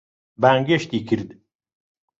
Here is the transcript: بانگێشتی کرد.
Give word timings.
بانگێشتی 0.41 0.99
کرد. 1.07 1.29